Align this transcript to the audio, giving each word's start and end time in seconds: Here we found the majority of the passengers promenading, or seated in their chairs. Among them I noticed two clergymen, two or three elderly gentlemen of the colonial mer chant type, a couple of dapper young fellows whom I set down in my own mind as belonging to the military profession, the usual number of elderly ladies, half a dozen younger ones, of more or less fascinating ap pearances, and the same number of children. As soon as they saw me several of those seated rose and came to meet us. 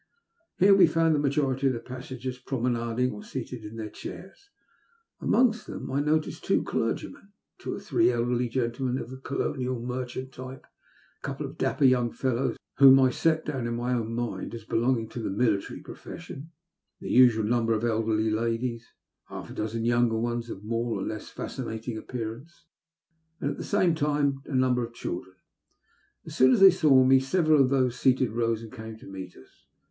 Here 0.57 0.73
we 0.73 0.87
found 0.87 1.13
the 1.13 1.19
majority 1.19 1.67
of 1.67 1.73
the 1.73 1.79
passengers 1.79 2.39
promenading, 2.39 3.11
or 3.11 3.23
seated 3.23 3.63
in 3.63 3.75
their 3.75 3.91
chairs. 3.91 4.49
Among 5.19 5.51
them 5.67 5.91
I 5.91 5.99
noticed 6.01 6.43
two 6.43 6.63
clergymen, 6.63 7.33
two 7.59 7.75
or 7.75 7.79
three 7.79 8.11
elderly 8.11 8.49
gentlemen 8.49 8.97
of 8.97 9.11
the 9.11 9.17
colonial 9.17 9.79
mer 9.79 10.05
chant 10.05 10.31
type, 10.31 10.65
a 10.65 11.23
couple 11.23 11.45
of 11.45 11.55
dapper 11.59 11.83
young 11.85 12.11
fellows 12.11 12.57
whom 12.77 12.99
I 12.99 13.11
set 13.11 13.45
down 13.45 13.67
in 13.67 13.75
my 13.75 13.93
own 13.93 14.15
mind 14.15 14.55
as 14.55 14.63
belonging 14.65 15.07
to 15.09 15.19
the 15.21 15.29
military 15.29 15.81
profession, 15.81 16.49
the 16.99 17.07
usual 17.11 17.45
number 17.45 17.73
of 17.73 17.83
elderly 17.83 18.31
ladies, 18.31 18.87
half 19.25 19.51
a 19.51 19.53
dozen 19.53 19.85
younger 19.85 20.17
ones, 20.17 20.49
of 20.49 20.63
more 20.63 20.99
or 20.99 21.03
less 21.03 21.29
fascinating 21.29 21.95
ap 21.99 22.07
pearances, 22.07 22.63
and 23.39 23.55
the 23.55 23.63
same 23.63 23.93
number 24.47 24.83
of 24.83 24.95
children. 24.95 25.35
As 26.25 26.35
soon 26.35 26.51
as 26.51 26.59
they 26.59 26.71
saw 26.71 27.03
me 27.03 27.19
several 27.19 27.61
of 27.61 27.69
those 27.69 27.99
seated 27.99 28.31
rose 28.31 28.63
and 28.63 28.73
came 28.73 28.97
to 28.97 29.05
meet 29.05 29.35
us. 29.37 29.67